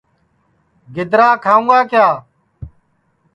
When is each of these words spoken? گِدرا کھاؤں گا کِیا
گِدرا 0.95 1.29
کھاؤں 1.43 1.65
گا 1.69 1.79
کِیا 1.89 2.07